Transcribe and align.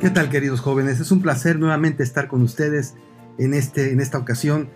¿Qué 0.00 0.10
tal 0.10 0.28
queridos 0.28 0.60
jóvenes? 0.60 1.00
Es 1.00 1.10
un 1.10 1.22
placer 1.22 1.58
nuevamente 1.58 2.02
estar 2.02 2.28
con 2.28 2.42
ustedes 2.42 2.92
en, 3.38 3.54
este, 3.54 3.92
en 3.92 4.00
esta 4.00 4.18
ocasión 4.18 4.68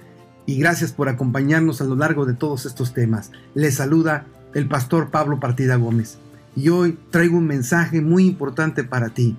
y 0.47 0.59
gracias 0.59 0.93
por 0.93 1.11
acompañarnos 1.11 1.83
a 1.83 1.85
lo 1.85 1.95
largo 1.95 2.25
de 2.25 2.33
todos 2.33 2.65
estos 2.65 2.95
temas. 2.95 3.31
Les 3.55 3.75
saluda 3.75 4.27
el 4.55 4.67
pastor 4.67 5.11
Pablo 5.11 5.39
Partida 5.39 5.77
Gómez 5.77 6.17
y 6.57 6.71
hoy 6.71 6.99
traigo 7.11 7.37
un 7.37 7.47
mensaje 7.47 8.01
muy 8.01 8.25
importante 8.25 8.83
para 8.83 9.11
ti. 9.11 9.37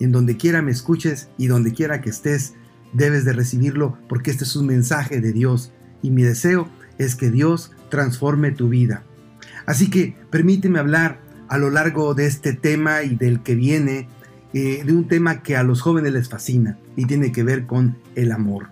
En 0.00 0.10
donde 0.10 0.36
quiera 0.36 0.60
me 0.60 0.72
escuches 0.72 1.28
y 1.38 1.46
donde 1.46 1.72
quiera 1.72 2.00
que 2.00 2.10
estés, 2.10 2.54
debes 2.92 3.24
de 3.24 3.32
recibirlo 3.32 3.96
porque 4.08 4.32
este 4.32 4.42
es 4.42 4.56
un 4.56 4.66
mensaje 4.66 5.20
de 5.20 5.32
Dios 5.32 5.72
y 6.02 6.10
mi 6.10 6.24
deseo 6.24 6.68
es 6.98 7.14
que 7.14 7.30
Dios 7.30 7.70
transforme 7.90 8.50
tu 8.50 8.68
vida. 8.68 9.04
Así 9.66 9.88
que 9.88 10.16
permíteme 10.30 10.80
hablar 10.80 11.20
a 11.46 11.58
lo 11.58 11.70
largo 11.70 12.14
de 12.14 12.26
este 12.26 12.54
tema 12.54 13.04
y 13.04 13.14
del 13.14 13.44
que 13.44 13.54
viene 13.54 14.08
eh, 14.54 14.82
de 14.84 14.92
un 14.92 15.08
tema 15.08 15.42
que 15.42 15.56
a 15.56 15.62
los 15.62 15.80
jóvenes 15.80 16.12
les 16.12 16.28
fascina 16.28 16.78
y 16.96 17.06
tiene 17.06 17.32
que 17.32 17.42
ver 17.42 17.66
con 17.66 17.96
el 18.14 18.32
amor. 18.32 18.68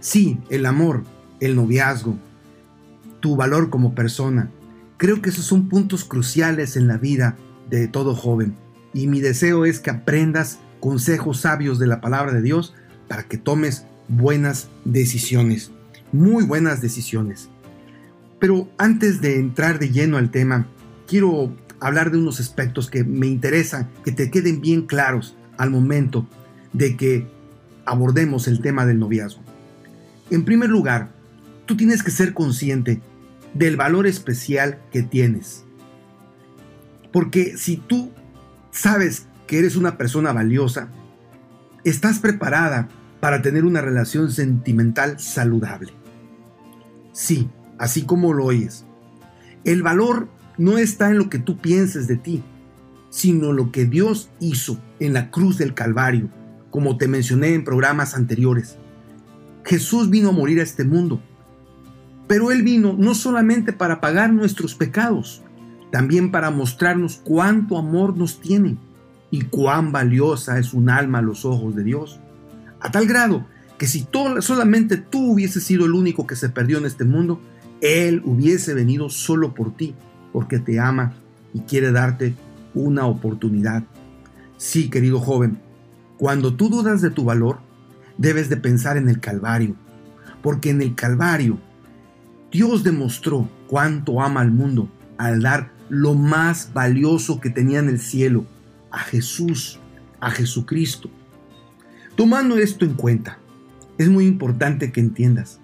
Sí, 0.00 0.38
el 0.50 0.66
amor, 0.66 1.04
el 1.40 1.56
noviazgo, 1.56 2.18
tu 3.20 3.36
valor 3.36 3.70
como 3.70 3.94
persona. 3.94 4.50
Creo 4.98 5.20
que 5.22 5.30
esos 5.30 5.44
son 5.44 5.68
puntos 5.68 6.04
cruciales 6.04 6.76
en 6.76 6.86
la 6.86 6.96
vida 6.96 7.36
de 7.70 7.88
todo 7.88 8.14
joven. 8.14 8.54
Y 8.94 9.06
mi 9.08 9.20
deseo 9.20 9.64
es 9.64 9.80
que 9.80 9.90
aprendas 9.90 10.58
consejos 10.80 11.40
sabios 11.40 11.78
de 11.78 11.86
la 11.86 12.00
palabra 12.00 12.32
de 12.32 12.42
Dios 12.42 12.74
para 13.08 13.24
que 13.24 13.38
tomes 13.38 13.86
buenas 14.08 14.68
decisiones. 14.84 15.70
Muy 16.12 16.44
buenas 16.44 16.80
decisiones. 16.80 17.48
Pero 18.38 18.68
antes 18.78 19.20
de 19.20 19.38
entrar 19.38 19.78
de 19.78 19.90
lleno 19.90 20.18
al 20.18 20.30
tema, 20.30 20.66
quiero 21.06 21.56
hablar 21.86 22.10
de 22.10 22.18
unos 22.18 22.40
aspectos 22.40 22.90
que 22.90 23.04
me 23.04 23.26
interesan, 23.26 23.88
que 24.04 24.12
te 24.12 24.30
queden 24.30 24.60
bien 24.60 24.86
claros 24.86 25.36
al 25.56 25.70
momento 25.70 26.26
de 26.72 26.96
que 26.96 27.26
abordemos 27.84 28.48
el 28.48 28.60
tema 28.60 28.84
del 28.86 28.98
noviazgo. 28.98 29.42
En 30.30 30.44
primer 30.44 30.68
lugar, 30.68 31.12
tú 31.64 31.76
tienes 31.76 32.02
que 32.02 32.10
ser 32.10 32.34
consciente 32.34 33.00
del 33.54 33.76
valor 33.76 34.06
especial 34.06 34.80
que 34.90 35.02
tienes. 35.02 35.64
Porque 37.12 37.56
si 37.56 37.76
tú 37.76 38.10
sabes 38.72 39.26
que 39.46 39.60
eres 39.60 39.76
una 39.76 39.96
persona 39.96 40.32
valiosa, 40.32 40.88
estás 41.84 42.18
preparada 42.18 42.88
para 43.20 43.42
tener 43.42 43.64
una 43.64 43.80
relación 43.80 44.32
sentimental 44.32 45.20
saludable. 45.20 45.92
Sí, 47.12 47.48
así 47.78 48.02
como 48.02 48.32
lo 48.32 48.44
oyes. 48.44 48.84
El 49.64 49.82
valor 49.82 50.28
no 50.58 50.78
está 50.78 51.10
en 51.10 51.18
lo 51.18 51.28
que 51.28 51.38
tú 51.38 51.58
pienses 51.58 52.06
de 52.06 52.16
ti, 52.16 52.42
sino 53.10 53.52
lo 53.52 53.72
que 53.72 53.84
Dios 53.84 54.30
hizo 54.40 54.78
en 55.00 55.12
la 55.12 55.30
cruz 55.30 55.58
del 55.58 55.74
Calvario, 55.74 56.28
como 56.70 56.96
te 56.96 57.08
mencioné 57.08 57.54
en 57.54 57.64
programas 57.64 58.14
anteriores. 58.14 58.76
Jesús 59.64 60.10
vino 60.10 60.30
a 60.30 60.32
morir 60.32 60.60
a 60.60 60.62
este 60.62 60.84
mundo, 60.84 61.20
pero 62.26 62.50
Él 62.50 62.62
vino 62.62 62.94
no 62.98 63.14
solamente 63.14 63.72
para 63.72 64.00
pagar 64.00 64.32
nuestros 64.32 64.74
pecados, 64.74 65.42
también 65.90 66.30
para 66.30 66.50
mostrarnos 66.50 67.16
cuánto 67.16 67.78
amor 67.78 68.16
nos 68.16 68.40
tiene 68.40 68.76
y 69.30 69.42
cuán 69.42 69.92
valiosa 69.92 70.58
es 70.58 70.72
un 70.72 70.88
alma 70.90 71.18
a 71.18 71.22
los 71.22 71.44
ojos 71.44 71.74
de 71.74 71.84
Dios. 71.84 72.20
A 72.80 72.90
tal 72.90 73.06
grado 73.06 73.46
que 73.78 73.86
si 73.86 74.06
solamente 74.40 74.96
tú 74.96 75.32
hubieses 75.32 75.64
sido 75.64 75.84
el 75.84 75.92
único 75.92 76.26
que 76.26 76.36
se 76.36 76.48
perdió 76.48 76.78
en 76.78 76.86
este 76.86 77.04
mundo, 77.04 77.40
Él 77.80 78.22
hubiese 78.24 78.74
venido 78.74 79.10
solo 79.10 79.54
por 79.54 79.76
ti 79.76 79.94
porque 80.36 80.58
te 80.58 80.78
ama 80.78 81.14
y 81.54 81.60
quiere 81.60 81.92
darte 81.92 82.34
una 82.74 83.06
oportunidad. 83.06 83.84
Sí, 84.58 84.90
querido 84.90 85.18
joven, 85.18 85.58
cuando 86.18 86.54
tú 86.54 86.68
dudas 86.68 87.00
de 87.00 87.08
tu 87.08 87.24
valor, 87.24 87.60
debes 88.18 88.50
de 88.50 88.58
pensar 88.58 88.98
en 88.98 89.08
el 89.08 89.18
Calvario, 89.18 89.76
porque 90.42 90.68
en 90.68 90.82
el 90.82 90.94
Calvario 90.94 91.58
Dios 92.52 92.84
demostró 92.84 93.48
cuánto 93.66 94.20
ama 94.20 94.42
al 94.42 94.50
mundo 94.50 94.90
al 95.16 95.40
dar 95.40 95.72
lo 95.88 96.12
más 96.12 96.70
valioso 96.74 97.40
que 97.40 97.48
tenía 97.48 97.78
en 97.78 97.88
el 97.88 97.98
cielo, 97.98 98.44
a 98.90 98.98
Jesús, 98.98 99.80
a 100.20 100.30
Jesucristo. 100.30 101.08
Tomando 102.14 102.58
esto 102.58 102.84
en 102.84 102.92
cuenta, 102.92 103.38
es 103.96 104.10
muy 104.10 104.26
importante 104.26 104.92
que 104.92 105.00
entiendas 105.00 105.60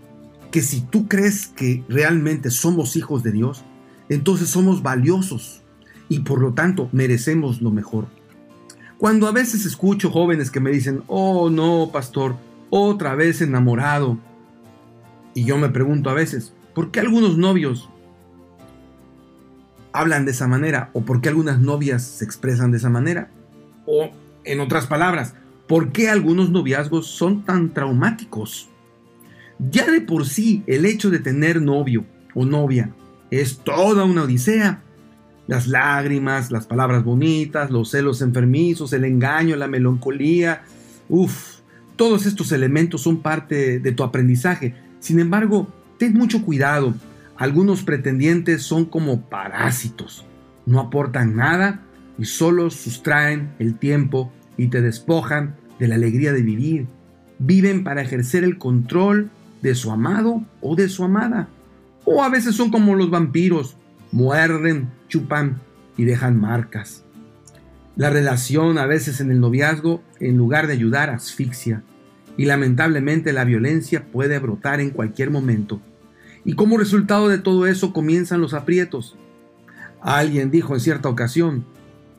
que 0.50 0.62
si 0.62 0.80
tú 0.80 1.08
crees 1.08 1.48
que 1.48 1.84
realmente 1.90 2.50
somos 2.50 2.96
hijos 2.96 3.22
de 3.22 3.32
Dios, 3.32 3.66
entonces 4.14 4.48
somos 4.48 4.82
valiosos 4.82 5.62
y 6.08 6.20
por 6.20 6.40
lo 6.40 6.52
tanto 6.52 6.88
merecemos 6.92 7.62
lo 7.62 7.70
mejor. 7.70 8.06
Cuando 8.98 9.26
a 9.26 9.32
veces 9.32 9.64
escucho 9.64 10.10
jóvenes 10.10 10.50
que 10.50 10.60
me 10.60 10.70
dicen, 10.70 11.02
oh 11.06 11.50
no, 11.50 11.90
pastor, 11.92 12.36
otra 12.70 13.14
vez 13.14 13.40
enamorado, 13.40 14.18
y 15.34 15.44
yo 15.44 15.58
me 15.58 15.70
pregunto 15.70 16.10
a 16.10 16.14
veces, 16.14 16.52
¿por 16.74 16.90
qué 16.90 17.00
algunos 17.00 17.36
novios 17.36 17.88
hablan 19.92 20.24
de 20.24 20.32
esa 20.32 20.46
manera? 20.46 20.90
¿O 20.92 21.02
por 21.02 21.20
qué 21.20 21.30
algunas 21.30 21.58
novias 21.58 22.02
se 22.02 22.24
expresan 22.24 22.70
de 22.70 22.76
esa 22.76 22.90
manera? 22.90 23.30
O, 23.86 24.10
en 24.44 24.60
otras 24.60 24.86
palabras, 24.86 25.34
¿por 25.66 25.90
qué 25.92 26.08
algunos 26.08 26.50
noviazgos 26.50 27.06
son 27.06 27.44
tan 27.44 27.72
traumáticos? 27.72 28.68
Ya 29.58 29.90
de 29.90 30.00
por 30.00 30.26
sí 30.26 30.62
el 30.66 30.84
hecho 30.84 31.10
de 31.10 31.18
tener 31.18 31.62
novio 31.62 32.04
o 32.34 32.44
novia 32.44 32.94
es 33.40 33.58
toda 33.58 34.04
una 34.04 34.24
odisea. 34.24 34.82
Las 35.46 35.66
lágrimas, 35.66 36.50
las 36.50 36.66
palabras 36.66 37.02
bonitas, 37.02 37.70
los 37.70 37.90
celos 37.90 38.20
enfermizos, 38.20 38.92
el 38.92 39.04
engaño, 39.04 39.56
la 39.56 39.68
melancolía, 39.68 40.62
uff, 41.08 41.60
todos 41.96 42.26
estos 42.26 42.52
elementos 42.52 43.00
son 43.00 43.22
parte 43.22 43.80
de 43.80 43.92
tu 43.92 44.02
aprendizaje. 44.02 44.74
Sin 45.00 45.18
embargo, 45.18 45.66
ten 45.98 46.12
mucho 46.12 46.44
cuidado. 46.44 46.94
Algunos 47.36 47.82
pretendientes 47.82 48.62
son 48.62 48.84
como 48.84 49.22
parásitos. 49.22 50.26
No 50.66 50.78
aportan 50.78 51.34
nada 51.34 51.80
y 52.18 52.26
solo 52.26 52.68
sustraen 52.68 53.54
el 53.58 53.78
tiempo 53.78 54.30
y 54.58 54.68
te 54.68 54.82
despojan 54.82 55.56
de 55.78 55.88
la 55.88 55.94
alegría 55.94 56.34
de 56.34 56.42
vivir. 56.42 56.86
Viven 57.38 57.82
para 57.82 58.02
ejercer 58.02 58.44
el 58.44 58.58
control 58.58 59.30
de 59.62 59.74
su 59.74 59.90
amado 59.90 60.44
o 60.60 60.76
de 60.76 60.90
su 60.90 61.02
amada. 61.02 61.48
O 62.04 62.22
a 62.22 62.28
veces 62.28 62.54
son 62.54 62.70
como 62.70 62.94
los 62.94 63.10
vampiros, 63.10 63.76
muerden, 64.10 64.90
chupan 65.08 65.60
y 65.96 66.04
dejan 66.04 66.40
marcas. 66.40 67.04
La 67.96 68.10
relación 68.10 68.78
a 68.78 68.86
veces 68.86 69.20
en 69.20 69.30
el 69.30 69.40
noviazgo, 69.40 70.02
en 70.18 70.36
lugar 70.36 70.66
de 70.66 70.72
ayudar, 70.72 71.10
asfixia. 71.10 71.82
Y 72.36 72.46
lamentablemente 72.46 73.32
la 73.32 73.44
violencia 73.44 74.06
puede 74.10 74.38
brotar 74.38 74.80
en 74.80 74.90
cualquier 74.90 75.30
momento. 75.30 75.80
Y 76.44 76.54
como 76.54 76.78
resultado 76.78 77.28
de 77.28 77.38
todo 77.38 77.66
eso 77.66 77.92
comienzan 77.92 78.40
los 78.40 78.54
aprietos. 78.54 79.16
Alguien 80.00 80.50
dijo 80.50 80.74
en 80.74 80.80
cierta 80.80 81.08
ocasión, 81.08 81.64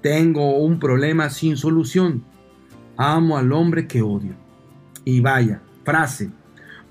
tengo 0.01 0.57
un 0.57 0.79
problema 0.79 1.29
sin 1.29 1.57
solución. 1.57 2.23
Amo 2.95 3.37
al 3.37 3.51
hombre 3.51 3.87
que 3.87 4.01
odio. 4.01 4.35
Y 5.03 5.19
vaya, 5.19 5.61
frase. 5.83 6.29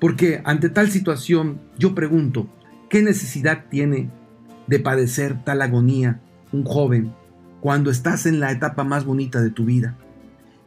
Porque 0.01 0.43
ante 0.45 0.69
tal 0.69 0.91
situación 0.91 1.61
yo 1.79 1.95
pregunto, 1.95 2.49
¿Qué 2.93 3.01
necesidad 3.01 3.65
tiene 3.71 4.11
de 4.67 4.79
padecer 4.79 5.43
tal 5.45 5.63
agonía 5.63 6.21
un 6.53 6.63
joven 6.63 7.15
cuando 7.63 7.91
estás 7.91 8.27
en 8.27 8.39
la 8.39 8.53
etapa 8.53 8.85
más 8.85 9.07
bonita 9.07 9.41
de 9.41 9.49
tu 9.49 9.65
vida? 9.65 9.97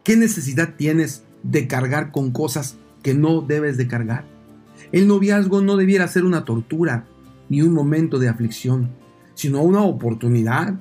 ¿Qué 0.03 0.17
necesidad 0.17 0.73
tienes 0.75 1.23
de 1.43 1.67
cargar 1.67 2.11
con 2.11 2.31
cosas 2.31 2.79
que 3.03 3.13
no 3.13 3.41
debes 3.41 3.77
de 3.77 3.87
cargar? 3.87 4.25
El 4.91 5.07
noviazgo 5.07 5.61
no 5.61 5.77
debiera 5.77 6.07
ser 6.07 6.25
una 6.25 6.45
tortura 6.45 7.05
ni 7.47 7.61
un 7.61 7.73
momento 7.75 8.17
de 8.17 8.27
aflicción, 8.27 8.89
sino 9.35 9.61
una 9.61 9.83
oportunidad 9.83 10.73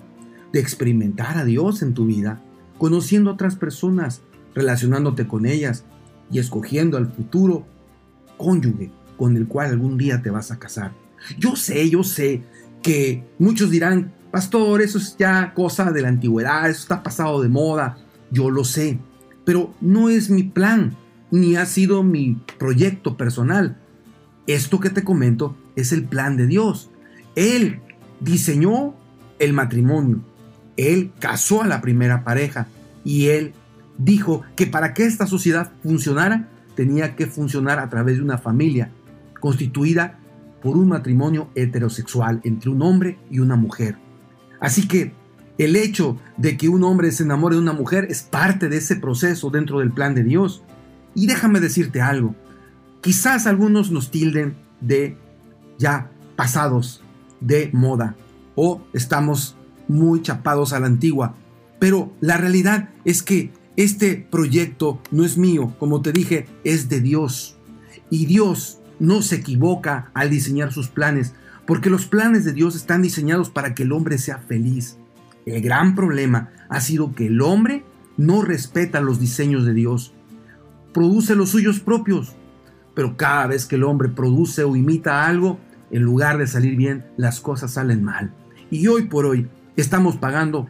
de 0.50 0.60
experimentar 0.60 1.36
a 1.36 1.44
Dios 1.44 1.82
en 1.82 1.92
tu 1.92 2.06
vida, 2.06 2.42
conociendo 2.78 3.28
a 3.28 3.34
otras 3.34 3.54
personas, 3.54 4.22
relacionándote 4.54 5.28
con 5.28 5.44
ellas 5.44 5.84
y 6.30 6.38
escogiendo 6.38 6.96
al 6.96 7.12
futuro 7.12 7.66
cónyuge 8.38 8.92
con 9.18 9.36
el 9.36 9.46
cual 9.46 9.72
algún 9.72 9.98
día 9.98 10.22
te 10.22 10.30
vas 10.30 10.50
a 10.50 10.58
casar. 10.58 11.04
Yo 11.38 11.56
sé, 11.56 11.88
yo 11.90 12.04
sé 12.04 12.42
que 12.82 13.24
muchos 13.38 13.70
dirán, 13.70 14.12
pastor, 14.30 14.82
eso 14.82 14.98
es 14.98 15.16
ya 15.18 15.54
cosa 15.54 15.90
de 15.90 16.02
la 16.02 16.08
antigüedad, 16.08 16.68
eso 16.68 16.80
está 16.80 17.02
pasado 17.02 17.42
de 17.42 17.48
moda. 17.48 17.96
Yo 18.30 18.50
lo 18.50 18.64
sé, 18.64 18.98
pero 19.44 19.74
no 19.80 20.08
es 20.08 20.30
mi 20.30 20.42
plan, 20.42 20.96
ni 21.30 21.56
ha 21.56 21.66
sido 21.66 22.02
mi 22.02 22.38
proyecto 22.58 23.16
personal. 23.16 23.76
Esto 24.46 24.80
que 24.80 24.90
te 24.90 25.04
comento 25.04 25.56
es 25.76 25.92
el 25.92 26.04
plan 26.04 26.36
de 26.36 26.46
Dios. 26.46 26.90
Él 27.34 27.80
diseñó 28.20 28.94
el 29.38 29.52
matrimonio. 29.52 30.20
Él 30.76 31.12
casó 31.18 31.62
a 31.62 31.66
la 31.66 31.80
primera 31.80 32.24
pareja 32.24 32.66
y 33.04 33.26
él 33.28 33.54
dijo 33.98 34.42
que 34.56 34.66
para 34.66 34.92
que 34.94 35.06
esta 35.06 35.26
sociedad 35.26 35.72
funcionara 35.82 36.48
tenía 36.74 37.14
que 37.16 37.26
funcionar 37.26 37.78
a 37.78 37.88
través 37.88 38.16
de 38.16 38.22
una 38.22 38.38
familia 38.38 38.90
constituida 39.40 40.18
por 40.64 40.78
un 40.78 40.88
matrimonio 40.88 41.50
heterosexual 41.54 42.40
entre 42.42 42.70
un 42.70 42.80
hombre 42.82 43.18
y 43.30 43.38
una 43.38 43.54
mujer. 43.54 43.98
Así 44.58 44.88
que 44.88 45.12
El 45.56 45.76
hecho 45.76 46.16
de 46.36 46.56
que 46.56 46.68
un 46.68 46.82
hombre 46.82 47.12
se 47.12 47.22
enamore 47.22 47.54
de 47.54 47.62
una 47.62 47.72
mujer 47.72 48.08
es 48.10 48.22
parte 48.22 48.68
de 48.68 48.78
ese 48.78 48.96
proceso 48.96 49.50
dentro 49.50 49.78
del 49.78 49.92
plan 49.92 50.14
de 50.14 50.24
Dios. 50.24 50.62
Y 51.14 51.26
déjame 51.28 51.60
decirte 51.60 52.00
algo. 52.00 52.34
Quizás 53.00 53.46
algunos 53.46 53.92
nos 53.92 54.10
tilden 54.10 54.56
de 54.80 55.16
ya 55.78 56.10
pasados, 56.34 57.04
de 57.40 57.70
moda, 57.72 58.16
o 58.56 58.80
estamos 58.92 59.56
muy 59.86 60.22
chapados 60.22 60.72
a 60.72 60.80
la 60.80 60.86
antigua. 60.86 61.36
Pero 61.78 62.12
la 62.20 62.36
realidad 62.36 62.88
es 63.04 63.22
que 63.22 63.52
este 63.76 64.16
proyecto 64.16 65.00
no 65.12 65.24
es 65.24 65.36
mío, 65.36 65.74
como 65.78 66.02
te 66.02 66.10
dije, 66.10 66.46
es 66.64 66.88
de 66.88 67.00
Dios. 67.00 67.56
Y 68.10 68.26
Dios 68.26 68.80
no 68.98 69.22
se 69.22 69.36
equivoca 69.36 70.10
al 70.14 70.30
diseñar 70.30 70.72
sus 70.72 70.88
planes, 70.88 71.34
porque 71.66 71.90
los 71.90 72.06
planes 72.06 72.44
de 72.44 72.52
Dios 72.52 72.76
están 72.76 73.02
diseñados 73.02 73.50
para 73.50 73.74
que 73.74 73.84
el 73.84 73.92
hombre 73.92 74.18
sea 74.18 74.38
feliz. 74.38 74.98
El 75.46 75.62
gran 75.62 75.94
problema 75.94 76.50
ha 76.68 76.80
sido 76.80 77.14
que 77.14 77.26
el 77.26 77.40
hombre 77.40 77.84
no 78.16 78.42
respeta 78.42 79.00
los 79.00 79.20
diseños 79.20 79.64
de 79.64 79.74
Dios, 79.74 80.14
produce 80.92 81.34
los 81.34 81.50
suyos 81.50 81.80
propios, 81.80 82.34
pero 82.94 83.16
cada 83.16 83.48
vez 83.48 83.66
que 83.66 83.76
el 83.76 83.84
hombre 83.84 84.08
produce 84.08 84.64
o 84.64 84.76
imita 84.76 85.26
algo, 85.26 85.58
en 85.90 86.02
lugar 86.02 86.38
de 86.38 86.46
salir 86.46 86.76
bien, 86.76 87.04
las 87.16 87.40
cosas 87.40 87.72
salen 87.72 88.02
mal. 88.04 88.32
Y 88.70 88.86
hoy 88.86 89.04
por 89.04 89.26
hoy 89.26 89.48
estamos 89.76 90.16
pagando 90.16 90.68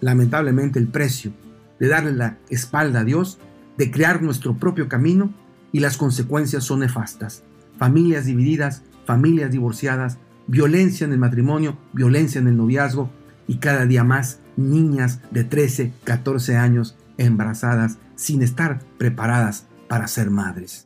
lamentablemente 0.00 0.78
el 0.78 0.88
precio 0.88 1.32
de 1.78 1.88
darle 1.88 2.12
la 2.12 2.38
espalda 2.48 3.00
a 3.00 3.04
Dios, 3.04 3.38
de 3.76 3.90
crear 3.90 4.22
nuestro 4.22 4.56
propio 4.56 4.88
camino 4.88 5.32
y 5.74 5.80
las 5.80 5.96
consecuencias 5.96 6.62
son 6.62 6.80
nefastas. 6.80 7.42
Familias 7.78 8.26
divididas, 8.26 8.82
familias 9.06 9.50
divorciadas, 9.50 10.18
violencia 10.46 11.04
en 11.04 11.12
el 11.12 11.18
matrimonio, 11.18 11.76
violencia 11.92 12.40
en 12.40 12.46
el 12.46 12.56
noviazgo 12.56 13.10
y 13.48 13.56
cada 13.56 13.84
día 13.84 14.04
más 14.04 14.38
niñas 14.56 15.18
de 15.32 15.42
13, 15.42 15.92
14 16.04 16.56
años 16.56 16.96
embarazadas 17.18 17.98
sin 18.14 18.42
estar 18.42 18.84
preparadas 18.98 19.66
para 19.88 20.06
ser 20.06 20.30
madres. 20.30 20.82